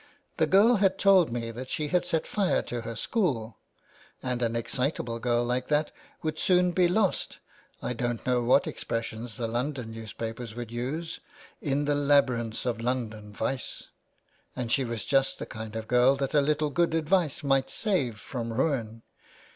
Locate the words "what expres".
8.43-9.05